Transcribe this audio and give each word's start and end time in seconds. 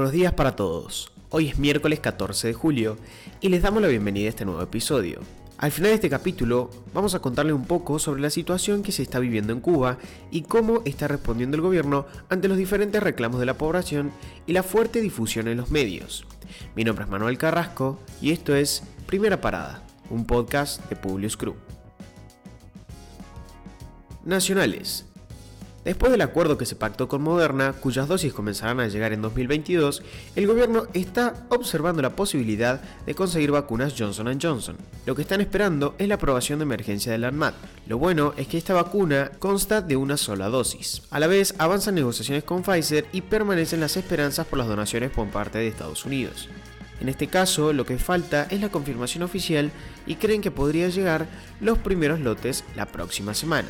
Buenos 0.00 0.14
días 0.14 0.32
para 0.32 0.56
todos. 0.56 1.12
Hoy 1.28 1.48
es 1.48 1.58
miércoles 1.58 2.00
14 2.00 2.46
de 2.46 2.54
julio 2.54 2.96
y 3.42 3.50
les 3.50 3.60
damos 3.60 3.82
la 3.82 3.88
bienvenida 3.88 4.28
a 4.28 4.30
este 4.30 4.46
nuevo 4.46 4.62
episodio. 4.62 5.20
Al 5.58 5.72
final 5.72 5.90
de 5.90 5.96
este 5.96 6.08
capítulo 6.08 6.70
vamos 6.94 7.14
a 7.14 7.18
contarle 7.18 7.52
un 7.52 7.66
poco 7.66 7.98
sobre 7.98 8.22
la 8.22 8.30
situación 8.30 8.82
que 8.82 8.92
se 8.92 9.02
está 9.02 9.18
viviendo 9.18 9.52
en 9.52 9.60
Cuba 9.60 9.98
y 10.30 10.40
cómo 10.40 10.80
está 10.86 11.06
respondiendo 11.06 11.58
el 11.58 11.60
gobierno 11.60 12.06
ante 12.30 12.48
los 12.48 12.56
diferentes 12.56 13.02
reclamos 13.02 13.40
de 13.40 13.44
la 13.44 13.58
población 13.58 14.10
y 14.46 14.54
la 14.54 14.62
fuerte 14.62 15.02
difusión 15.02 15.48
en 15.48 15.58
los 15.58 15.70
medios. 15.70 16.24
Mi 16.74 16.82
nombre 16.82 17.04
es 17.04 17.10
Manuel 17.10 17.36
Carrasco 17.36 18.00
y 18.22 18.30
esto 18.30 18.54
es 18.56 18.82
Primera 19.04 19.42
Parada, 19.42 19.82
un 20.08 20.24
podcast 20.24 20.82
de 20.88 20.96
Publius 20.96 21.36
Group. 21.36 21.56
Nacionales. 24.24 25.09
Después 25.84 26.12
del 26.12 26.20
acuerdo 26.20 26.58
que 26.58 26.66
se 26.66 26.76
pactó 26.76 27.08
con 27.08 27.22
Moderna, 27.22 27.72
cuyas 27.72 28.06
dosis 28.06 28.34
comenzarán 28.34 28.80
a 28.80 28.88
llegar 28.88 29.14
en 29.14 29.22
2022, 29.22 30.02
el 30.36 30.46
gobierno 30.46 30.86
está 30.92 31.46
observando 31.48 32.02
la 32.02 32.14
posibilidad 32.14 32.82
de 33.06 33.14
conseguir 33.14 33.50
vacunas 33.50 33.94
Johnson 33.96 34.38
Johnson. 34.40 34.76
Lo 35.06 35.14
que 35.14 35.22
están 35.22 35.40
esperando 35.40 35.94
es 35.96 36.06
la 36.06 36.16
aprobación 36.16 36.58
de 36.58 36.64
emergencia 36.64 37.12
del 37.12 37.24
ANMAT. 37.24 37.54
Lo 37.86 37.96
bueno 37.96 38.34
es 38.36 38.46
que 38.46 38.58
esta 38.58 38.74
vacuna 38.74 39.30
consta 39.38 39.80
de 39.80 39.96
una 39.96 40.18
sola 40.18 40.50
dosis. 40.50 41.02
A 41.10 41.18
la 41.18 41.28
vez, 41.28 41.54
avanzan 41.56 41.94
negociaciones 41.94 42.44
con 42.44 42.62
Pfizer 42.62 43.06
y 43.12 43.22
permanecen 43.22 43.80
las 43.80 43.96
esperanzas 43.96 44.46
por 44.46 44.58
las 44.58 44.68
donaciones 44.68 45.10
por 45.10 45.28
parte 45.30 45.58
de 45.58 45.68
Estados 45.68 46.04
Unidos. 46.04 46.50
En 47.00 47.08
este 47.08 47.28
caso, 47.28 47.72
lo 47.72 47.86
que 47.86 47.96
falta 47.96 48.46
es 48.50 48.60
la 48.60 48.68
confirmación 48.68 49.22
oficial 49.22 49.70
y 50.06 50.16
creen 50.16 50.42
que 50.42 50.50
podría 50.50 50.90
llegar 50.90 51.26
los 51.58 51.78
primeros 51.78 52.20
lotes 52.20 52.64
la 52.76 52.84
próxima 52.84 53.32
semana. 53.32 53.68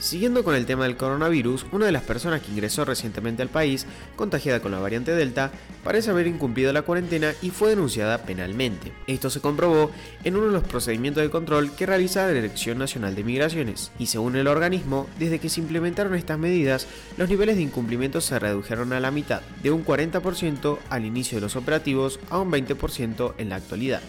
Siguiendo 0.00 0.44
con 0.44 0.54
el 0.54 0.64
tema 0.64 0.84
del 0.84 0.96
coronavirus, 0.96 1.66
una 1.72 1.84
de 1.84 1.92
las 1.92 2.02
personas 2.02 2.40
que 2.40 2.50
ingresó 2.50 2.86
recientemente 2.86 3.42
al 3.42 3.50
país, 3.50 3.86
contagiada 4.16 4.60
con 4.60 4.72
la 4.72 4.78
variante 4.78 5.14
Delta, 5.14 5.52
parece 5.84 6.08
haber 6.08 6.26
incumplido 6.26 6.72
la 6.72 6.80
cuarentena 6.80 7.34
y 7.42 7.50
fue 7.50 7.68
denunciada 7.68 8.22
penalmente. 8.22 8.92
Esto 9.06 9.28
se 9.28 9.42
comprobó 9.42 9.90
en 10.24 10.36
uno 10.36 10.46
de 10.46 10.52
los 10.52 10.64
procedimientos 10.64 11.22
de 11.22 11.28
control 11.28 11.72
que 11.72 11.84
realiza 11.84 12.26
la 12.26 12.32
Dirección 12.32 12.78
Nacional 12.78 13.14
de 13.14 13.24
Migraciones, 13.24 13.92
y 13.98 14.06
según 14.06 14.36
el 14.36 14.46
organismo, 14.48 15.06
desde 15.18 15.38
que 15.38 15.50
se 15.50 15.60
implementaron 15.60 16.14
estas 16.14 16.38
medidas, 16.38 16.86
los 17.18 17.28
niveles 17.28 17.56
de 17.56 17.62
incumplimiento 17.62 18.22
se 18.22 18.38
redujeron 18.38 18.94
a 18.94 19.00
la 19.00 19.10
mitad, 19.10 19.42
de 19.62 19.70
un 19.70 19.84
40% 19.84 20.78
al 20.88 21.04
inicio 21.04 21.36
de 21.36 21.42
los 21.42 21.56
operativos 21.56 22.20
a 22.30 22.38
un 22.38 22.50
20% 22.50 23.34
en 23.36 23.50
la 23.50 23.56
actualidad. 23.56 24.00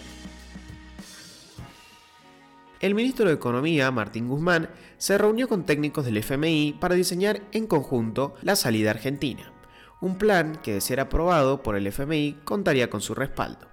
El 2.82 2.96
ministro 2.96 3.28
de 3.28 3.34
Economía, 3.34 3.92
Martín 3.92 4.26
Guzmán, 4.26 4.68
se 4.98 5.16
reunió 5.16 5.46
con 5.46 5.64
técnicos 5.64 6.04
del 6.04 6.16
FMI 6.16 6.78
para 6.80 6.96
diseñar 6.96 7.40
en 7.52 7.68
conjunto 7.68 8.34
la 8.42 8.56
salida 8.56 8.90
argentina, 8.90 9.52
un 10.00 10.18
plan 10.18 10.58
que 10.64 10.72
de 10.74 10.80
ser 10.80 10.98
aprobado 10.98 11.62
por 11.62 11.76
el 11.76 11.86
FMI 11.86 12.40
contaría 12.42 12.90
con 12.90 13.00
su 13.00 13.14
respaldo. 13.14 13.68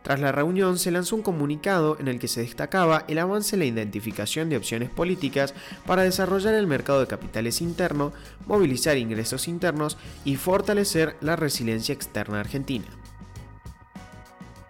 Tras 0.00 0.18
la 0.18 0.32
reunión 0.32 0.78
se 0.78 0.90
lanzó 0.90 1.14
un 1.14 1.20
comunicado 1.20 1.98
en 2.00 2.08
el 2.08 2.18
que 2.18 2.26
se 2.26 2.40
destacaba 2.40 3.04
el 3.06 3.18
avance 3.18 3.54
en 3.54 3.60
la 3.60 3.66
identificación 3.66 4.48
de 4.48 4.56
opciones 4.56 4.88
políticas 4.88 5.52
para 5.84 6.04
desarrollar 6.04 6.54
el 6.54 6.66
mercado 6.66 7.00
de 7.00 7.06
capitales 7.06 7.60
interno, 7.60 8.14
movilizar 8.46 8.96
ingresos 8.96 9.46
internos 9.46 9.98
y 10.24 10.36
fortalecer 10.36 11.18
la 11.20 11.36
resiliencia 11.36 11.92
externa 11.92 12.40
argentina. 12.40 12.86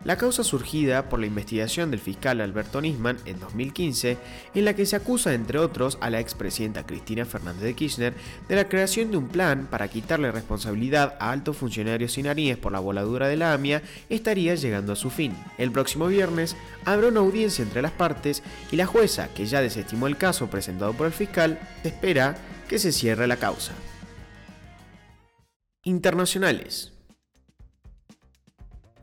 La 0.05 0.19
causa 0.19 0.44
surgida 0.44 1.08
por 1.08 1.19
la 1.19 1.27
investigación 1.27 1.91
del 1.91 1.98
fiscal 1.98 2.42
Alberto 2.42 2.83
Nisman 2.83 3.16
en 3.24 3.41
2015, 3.41 4.19
en 4.55 4.64
la 4.66 4.74
que 4.74 4.84
se 4.84 4.97
acusa 4.97 5.33
entre 5.33 5.58
otros 5.58 5.97
a 6.02 6.10
la 6.10 6.20
expresidenta 6.20 6.84
Cristina 6.84 7.24
Fernández 7.24 7.62
de 7.62 7.74
Kirchner 7.74 8.12
de 8.47 8.55
la 8.55 8.69
creación 8.69 9.10
de 9.10 9.16
un 9.16 9.28
plan 9.28 9.66
para 9.70 9.88
quitarle 9.88 10.31
responsabilidad 10.31 11.16
a 11.20 11.31
altos 11.31 11.56
funcionarios 11.56 12.19
iraníes 12.19 12.59
por 12.59 12.72
la 12.72 12.81
voladura 12.81 13.28
de 13.28 13.38
la 13.38 13.54
AMIA, 13.54 13.82
estaría 14.10 14.54
llegando 14.54 14.93
a 14.93 14.97
su 14.97 15.09
fin. 15.09 15.34
El 15.56 15.72
próximo 15.72 16.06
viernes 16.06 16.54
habrá 16.84 17.09
una 17.09 17.20
audiencia 17.20 17.62
entre 17.62 17.81
las 17.81 17.93
partes 17.93 18.43
y 18.70 18.76
la 18.76 18.84
jueza, 18.84 19.28
que 19.28 19.47
ya 19.47 19.62
desestimó 19.62 20.06
el 20.06 20.19
caso 20.19 20.50
presentado 20.50 20.93
por 20.93 21.06
el 21.06 21.14
fiscal, 21.14 21.59
espera 21.82 22.37
que 22.69 22.78
se 22.78 22.93
cierre 22.93 23.26
la 23.26 23.37
causa. 23.37 23.72
Internacionales. 25.82 26.94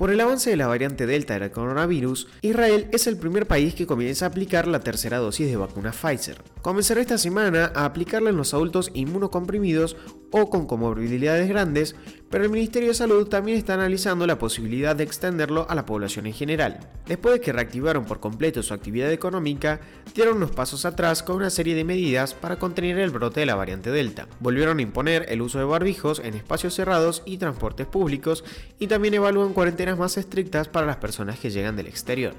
Por 0.02 0.10
el 0.10 0.20
avance 0.20 0.50
de 0.50 0.56
la 0.56 0.66
variante 0.66 1.06
Delta 1.06 1.38
del 1.38 1.52
coronavirus, 1.52 2.28
Israel 2.42 2.88
es 2.92 3.06
el 3.06 3.18
primer 3.18 3.46
país 3.46 3.76
que 3.76 3.86
comienza 3.86 4.26
a 4.26 4.30
aplicar 4.30 4.66
la 4.66 4.80
tercera 4.80 5.20
dosis 5.20 5.48
de 5.48 5.58
vacuna 5.58 5.92
Pfizer. 5.92 6.42
Comenzará 6.62 7.02
esta 7.02 7.18
semana 7.18 7.72
a 7.74 7.86
aplicarla 7.86 8.30
en 8.30 8.38
los 8.38 8.54
adultos 8.54 8.92
inmunocomprimidos 8.94 9.98
o 10.30 10.50
con 10.52 10.68
comorbilidades 10.68 11.50
grandes, 11.50 11.96
pero 12.30 12.44
el 12.44 12.52
Ministerio 12.52 12.90
de 12.90 12.94
Salud 12.94 13.28
también 13.28 13.58
está 13.58 13.74
analizando 13.74 14.28
la 14.28 14.38
posibilidad 14.38 14.96
de 14.96 15.04
extenderlo 15.04 15.66
a 15.70 15.76
la 15.76 15.88
población 15.88 16.28
en 16.28 16.34
general. 16.34 16.92
Después 17.08 17.34
de 17.34 17.42
que 17.42 17.52
reactivaron 17.52 18.06
por 18.06 18.20
completo 18.20 18.62
su 18.62 18.76
actividad 18.76 19.12
económica, 19.12 19.82
dieron 20.14 20.38
unos 20.38 20.52
pasos 20.52 20.86
atrás 20.86 21.24
con 21.24 21.38
una 21.38 21.50
serie 21.50 21.74
de 21.74 21.84
medidas 21.84 22.36
para 22.36 22.60
contener 22.60 23.00
el 23.00 23.10
brote 23.10 23.40
de 23.40 23.48
la 23.48 23.56
variante 23.56 23.90
Delta. 23.90 24.28
Volvieron 24.40 24.78
a 24.78 24.84
imponer 24.84 25.26
el 25.30 25.42
uso 25.42 25.58
de 25.58 25.66
barbijos 25.66 26.22
en 26.24 26.36
espacios 26.36 26.76
cerrados 26.76 27.24
y 27.26 27.38
transportes 27.38 27.88
públicos 27.88 28.44
y 28.78 28.86
también 28.86 29.16
evalúan 29.16 29.54
cuarentenas 29.54 29.98
más 29.98 30.16
estrictas 30.16 30.68
para 30.68 30.86
las 30.86 30.98
personas 30.98 31.40
que 31.40 31.50
llegan 31.50 31.76
del 31.76 31.88
exterior. 31.88 32.36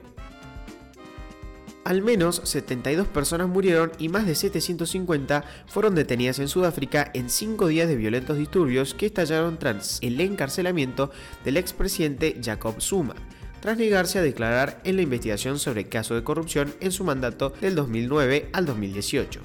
Al 1.84 2.00
menos 2.00 2.40
72 2.44 3.08
personas 3.08 3.48
murieron 3.48 3.90
y 3.98 4.08
más 4.08 4.24
de 4.24 4.36
750 4.36 5.44
fueron 5.66 5.96
detenidas 5.96 6.38
en 6.38 6.46
Sudáfrica 6.46 7.10
en 7.12 7.28
cinco 7.28 7.66
días 7.66 7.88
de 7.88 7.96
violentos 7.96 8.38
disturbios 8.38 8.94
que 8.94 9.06
estallaron 9.06 9.58
tras 9.58 9.98
el 10.00 10.20
encarcelamiento 10.20 11.10
del 11.44 11.56
expresidente 11.56 12.40
Jacob 12.42 12.80
Zuma, 12.80 13.16
tras 13.60 13.76
negarse 13.78 14.20
a 14.20 14.22
declarar 14.22 14.80
en 14.84 14.94
la 14.94 15.02
investigación 15.02 15.58
sobre 15.58 15.88
caso 15.88 16.14
de 16.14 16.22
corrupción 16.22 16.72
en 16.80 16.92
su 16.92 17.02
mandato 17.02 17.52
del 17.60 17.74
2009 17.74 18.50
al 18.52 18.64
2018 18.64 19.40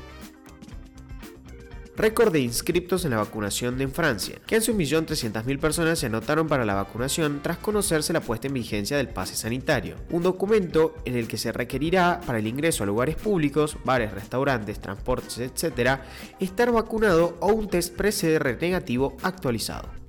récord 1.97 2.31
de 2.31 2.39
inscriptos 2.39 3.03
en 3.03 3.11
la 3.11 3.17
vacunación 3.17 3.81
en 3.81 3.91
Francia. 3.91 4.35
que 4.45 4.57
1.300.000 4.57 5.59
personas 5.59 5.99
se 5.99 6.05
anotaron 6.05 6.47
para 6.47 6.63
la 6.63 6.75
vacunación 6.75 7.41
tras 7.41 7.57
conocerse 7.57 8.13
la 8.13 8.21
puesta 8.21 8.47
en 8.47 8.53
vigencia 8.53 8.97
del 8.97 9.09
pase 9.09 9.35
sanitario, 9.35 9.95
un 10.11 10.21
documento 10.21 10.93
en 11.05 11.17
el 11.17 11.27
que 11.27 11.37
se 11.37 11.51
requerirá 11.51 12.21
para 12.25 12.37
el 12.39 12.47
ingreso 12.47 12.83
a 12.83 12.87
lugares 12.87 13.15
públicos, 13.15 13.77
bares, 13.83 14.13
restaurantes, 14.13 14.79
transportes, 14.79 15.39
etc., 15.39 15.99
estar 16.39 16.71
vacunado 16.71 17.35
o 17.39 17.47
un 17.47 17.67
test 17.67 17.95
PCR 17.95 18.57
negativo 18.61 19.17
actualizado. 19.23 20.06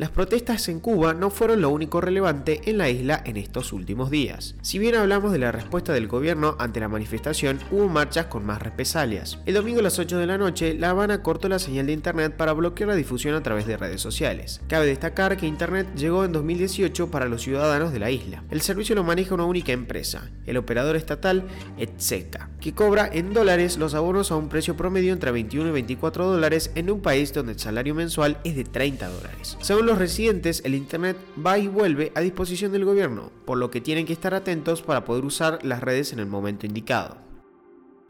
Las 0.00 0.08
protestas 0.08 0.66
en 0.70 0.80
Cuba 0.80 1.12
no 1.12 1.28
fueron 1.28 1.60
lo 1.60 1.68
único 1.68 2.00
relevante 2.00 2.62
en 2.64 2.78
la 2.78 2.88
isla 2.88 3.22
en 3.26 3.36
estos 3.36 3.70
últimos 3.74 4.08
días. 4.08 4.54
Si 4.62 4.78
bien 4.78 4.94
hablamos 4.94 5.30
de 5.30 5.38
la 5.38 5.52
respuesta 5.52 5.92
del 5.92 6.08
gobierno 6.08 6.56
ante 6.58 6.80
la 6.80 6.88
manifestación, 6.88 7.58
hubo 7.70 7.86
marchas 7.86 8.24
con 8.24 8.46
más 8.46 8.62
represalias. 8.62 9.40
El 9.44 9.56
domingo 9.56 9.80
a 9.80 9.82
las 9.82 9.98
8 9.98 10.16
de 10.16 10.26
la 10.26 10.38
noche, 10.38 10.72
La 10.72 10.88
Habana 10.88 11.22
cortó 11.22 11.50
la 11.50 11.58
señal 11.58 11.84
de 11.84 11.92
Internet 11.92 12.34
para 12.34 12.54
bloquear 12.54 12.88
la 12.88 12.94
difusión 12.94 13.34
a 13.34 13.42
través 13.42 13.66
de 13.66 13.76
redes 13.76 14.00
sociales. 14.00 14.62
Cabe 14.68 14.86
destacar 14.86 15.36
que 15.36 15.46
Internet 15.46 15.86
llegó 15.94 16.24
en 16.24 16.32
2018 16.32 17.10
para 17.10 17.26
los 17.26 17.42
ciudadanos 17.42 17.92
de 17.92 17.98
la 17.98 18.10
isla. 18.10 18.42
El 18.48 18.62
servicio 18.62 18.94
lo 18.94 19.04
maneja 19.04 19.34
una 19.34 19.44
única 19.44 19.72
empresa, 19.72 20.30
el 20.46 20.56
operador 20.56 20.96
estatal 20.96 21.44
Etseca, 21.76 22.48
que 22.58 22.72
cobra 22.72 23.06
en 23.12 23.34
dólares 23.34 23.76
los 23.76 23.92
abonos 23.92 24.32
a 24.32 24.36
un 24.36 24.48
precio 24.48 24.78
promedio 24.78 25.12
entre 25.12 25.30
21 25.30 25.68
y 25.68 25.72
24 25.72 26.26
dólares 26.26 26.70
en 26.74 26.90
un 26.90 27.02
país 27.02 27.34
donde 27.34 27.52
el 27.52 27.58
salario 27.58 27.94
mensual 27.94 28.38
es 28.44 28.56
de 28.56 28.64
30 28.64 29.06
dólares. 29.06 29.58
Según 29.60 29.89
los 29.90 29.98
residentes, 29.98 30.62
el 30.64 30.76
Internet 30.76 31.16
va 31.44 31.58
y 31.58 31.66
vuelve 31.66 32.12
a 32.14 32.20
disposición 32.20 32.70
del 32.70 32.84
gobierno, 32.84 33.32
por 33.44 33.58
lo 33.58 33.72
que 33.72 33.80
tienen 33.80 34.06
que 34.06 34.12
estar 34.12 34.34
atentos 34.34 34.82
para 34.82 35.04
poder 35.04 35.24
usar 35.24 35.58
las 35.64 35.80
redes 35.80 36.12
en 36.12 36.20
el 36.20 36.26
momento 36.26 36.64
indicado. 36.64 37.16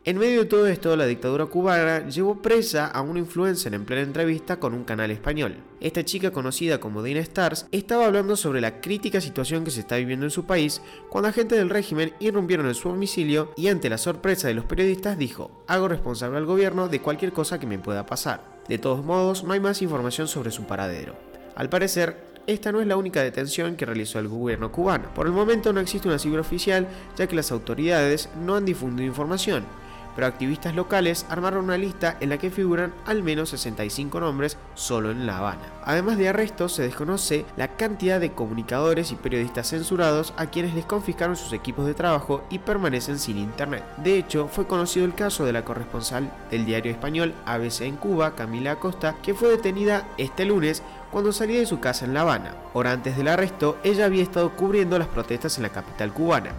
En 0.05 0.19
medio 0.19 0.41
de 0.41 0.47
todo 0.47 0.67
esto, 0.67 0.94
la 0.94 1.06
dictadura 1.06 1.47
cubana 1.47 2.06
llevó 2.06 2.43
presa 2.43 2.87
a 2.87 3.00
una 3.00 3.19
influencer 3.19 3.73
en 3.73 3.87
plena 3.87 4.03
entrevista 4.03 4.59
con 4.59 4.75
un 4.75 4.85
canal 4.85 5.11
español. 5.11 5.56
Esta 5.81 6.05
chica 6.05 6.31
conocida 6.31 6.81
como 6.81 7.03
Dina 7.03 7.21
Stars 7.21 7.67
estaba 7.73 8.05
hablando 8.05 8.37
sobre 8.37 8.61
la 8.61 8.83
crítica 8.83 9.23
situación 9.23 9.65
que 9.65 9.71
se 9.71 9.81
está 9.81 9.97
viviendo 9.97 10.26
en 10.26 10.31
su 10.31 10.44
país 10.44 10.83
cuando 11.09 11.29
agentes 11.29 11.56
del 11.56 11.71
régimen 11.71 12.12
irrumpieron 12.21 12.67
en 12.67 12.75
su 12.75 12.91
domicilio 12.91 13.53
y 13.56 13.69
ante 13.69 13.88
la 13.88 13.99
sorpresa 13.99 14.49
de 14.49 14.55
los 14.55 14.67
periodistas 14.67 15.17
dijo, 15.17 15.65
hago 15.67 15.88
responsable 15.88 16.37
al 16.37 16.47
gobierno 16.47 16.88
de 16.88 17.00
cualquier 17.00 17.33
cosa 17.33 17.59
que 17.59 17.67
me 17.67 17.79
pueda 17.79 18.05
pasar. 18.05 18.61
De 18.69 18.76
todos 18.76 19.03
modos, 19.03 19.44
no 19.44 19.55
hay 19.55 19.61
más 19.61 19.81
información 19.81 20.29
sobre 20.29 20.50
su 20.50 20.65
paradero. 20.65 21.30
Al 21.55 21.69
parecer, 21.69 22.17
esta 22.47 22.73
no 22.73 22.81
es 22.81 22.87
la 22.87 22.97
única 22.97 23.23
detención 23.23 23.76
que 23.76 23.87
realizó 23.87 24.19
el 24.19 24.29
gobierno 24.29 24.73
cubano. 24.73 25.12
Por 25.14 25.26
el 25.26 25.32
momento 25.32 25.73
no 25.73 25.81
existe 25.81 26.08
una 26.08 26.19
cifra 26.19 26.41
oficial 26.41 26.88
ya 27.17 27.26
que 27.26 27.37
las 27.37 27.52
autoridades 27.52 28.29
no 28.44 28.56
han 28.56 28.64
difundido 28.64 29.06
información, 29.06 29.64
pero 30.14 30.26
activistas 30.26 30.75
locales 30.75 31.26
armaron 31.29 31.64
una 31.64 31.79
lista 31.79 32.17
en 32.20 32.31
la 32.31 32.38
que 32.38 32.50
figuran 32.50 32.93
al 33.06 33.23
menos 33.23 33.50
65 33.50 34.20
nombres 34.20 34.56
solo 34.75 35.11
en 35.11 35.26
La 35.26 35.38
Habana. 35.38 35.62
Además 35.85 36.19
de 36.19 36.29
arrestos, 36.29 36.73
se 36.73 36.82
desconoce 36.82 37.44
la 37.56 37.69
cantidad 37.69 38.20
de 38.20 38.32
comunicadores 38.32 39.12
y 39.12 39.17
periodistas 39.17 39.69
censurados 39.69 40.35
a 40.37 40.47
quienes 40.47 40.75
les 40.75 40.85
confiscaron 40.85 41.37
sus 41.37 41.52
equipos 41.52 41.87
de 41.87 41.94
trabajo 41.94 42.43
y 42.50 42.58
permanecen 42.58 43.19
sin 43.19 43.38
internet. 43.38 43.85
De 43.99 44.19
hecho, 44.19 44.49
fue 44.49 44.67
conocido 44.67 45.06
el 45.06 45.14
caso 45.14 45.44
de 45.44 45.52
la 45.52 45.64
corresponsal 45.64 46.31
del 46.50 46.67
diario 46.67 46.93
español 46.93 47.35
ABC 47.47 47.82
en 47.82 47.97
Cuba, 47.97 48.35
Camila 48.35 48.73
Acosta, 48.73 49.17
que 49.23 49.35
fue 49.35 49.50
detenida 49.50 50.08
este 50.19 50.44
lunes 50.44 50.82
cuando 51.11 51.33
salía 51.33 51.61
de 51.61 51.67
su 51.67 51.81
casa 51.81 52.05
en 52.05 52.15
La 52.15 52.23
Habana. 52.23 52.55
Hora 52.73 52.93
antes 52.93 53.17
del 53.17 53.29
arresto, 53.29 53.79
ella 53.85 54.07
había 54.07 54.23
estado 54.23 54.57
cubriendo 54.57 54.99
las 54.99 55.09
protestas 55.09 55.57
en 55.57 55.65
la 55.65 55.71
capital 55.71 56.12
cubana. 56.12 56.53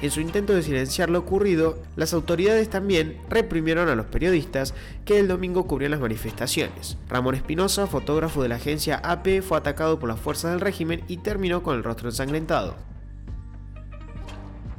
En 0.00 0.12
su 0.12 0.20
intento 0.20 0.54
de 0.54 0.62
silenciar 0.62 1.10
lo 1.10 1.18
ocurrido, 1.18 1.82
las 1.96 2.12
autoridades 2.12 2.70
también 2.70 3.20
reprimieron 3.28 3.88
a 3.88 3.96
los 3.96 4.06
periodistas 4.06 4.72
que 5.04 5.18
el 5.18 5.26
domingo 5.26 5.66
cubrían 5.66 5.90
las 5.90 6.00
manifestaciones. 6.00 6.98
Ramón 7.08 7.34
Espinosa, 7.34 7.88
fotógrafo 7.88 8.42
de 8.42 8.48
la 8.48 8.56
agencia 8.56 9.00
AP, 9.02 9.42
fue 9.42 9.58
atacado 9.58 9.98
por 9.98 10.08
las 10.08 10.20
fuerzas 10.20 10.52
del 10.52 10.60
régimen 10.60 11.02
y 11.08 11.16
terminó 11.16 11.64
con 11.64 11.76
el 11.76 11.82
rostro 11.82 12.08
ensangrentado. 12.08 12.76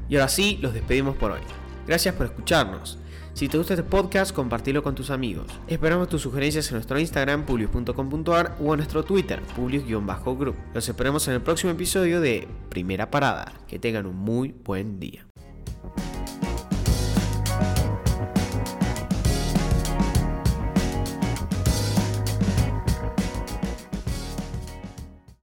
Y 0.08 0.16
ahora 0.16 0.30
sí, 0.30 0.58
los 0.62 0.74
despedimos 0.74 1.18
por 1.18 1.32
hoy. 1.32 1.42
Gracias 1.86 2.16
por 2.16 2.28
escucharnos. 2.28 2.99
Si 3.39 3.47
te 3.47 3.57
gusta 3.57 3.74
este 3.74 3.86
podcast, 3.86 4.36
compartilo 4.36 4.83
con 4.83 4.95
tus 4.95 5.09
amigos. 5.12 5.45
Esperamos 5.65 6.09
tus 6.09 6.24
sugerencias 6.24 6.68
en 6.68 6.74
nuestro 6.74 7.00
Instagram, 7.00 7.45
publius.com.ar 7.45 8.57
o 8.59 8.74
en 8.74 8.80
nuestro 8.80 9.03
Twitter, 9.03 9.41
publius-group. 9.56 10.56
Los 10.74 10.89
esperamos 10.89 11.25
en 11.30 11.36
el 11.36 11.41
próximo 11.41 11.71
episodio 11.71 12.19
de 12.19 12.50
Primera 12.68 13.09
Parada. 13.09 13.53
Que 13.65 13.80
tengan 13.80 14.07
un 14.07 14.18
muy 14.18 14.53
buen 14.65 15.00
día. 15.00 15.25